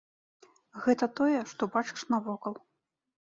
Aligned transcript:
Гэта 0.85 1.07
тое, 1.19 1.39
што 1.51 1.69
бачыш 1.77 2.07
навокал. 2.15 2.59